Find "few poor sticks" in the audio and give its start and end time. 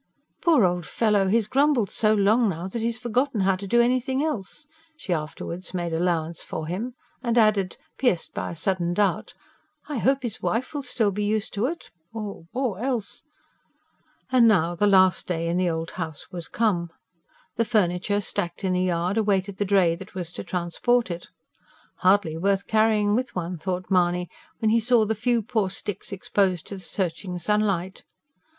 25.13-26.11